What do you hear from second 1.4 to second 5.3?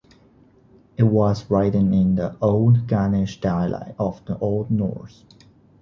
written in the Old Gutnish dialect of Old Norse.